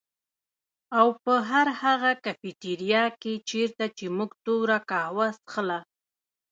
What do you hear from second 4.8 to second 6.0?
کهوه څښله